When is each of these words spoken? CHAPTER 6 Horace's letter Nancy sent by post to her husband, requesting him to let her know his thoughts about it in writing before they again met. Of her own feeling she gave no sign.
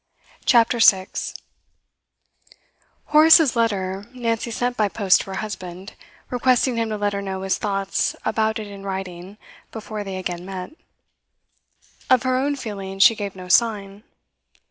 CHAPTER 0.45 0.79
6 0.79 1.35
Horace's 3.05 3.55
letter 3.55 4.07
Nancy 4.15 4.49
sent 4.49 4.75
by 4.75 4.87
post 4.89 5.21
to 5.21 5.25
her 5.27 5.35
husband, 5.35 5.93
requesting 6.31 6.75
him 6.75 6.89
to 6.89 6.97
let 6.97 7.13
her 7.13 7.21
know 7.21 7.43
his 7.43 7.59
thoughts 7.59 8.15
about 8.25 8.57
it 8.57 8.65
in 8.65 8.81
writing 8.81 9.37
before 9.71 10.03
they 10.03 10.17
again 10.17 10.43
met. 10.43 10.71
Of 12.09 12.23
her 12.23 12.35
own 12.35 12.55
feeling 12.55 12.97
she 12.97 13.13
gave 13.13 13.35
no 13.35 13.47
sign. 13.47 14.01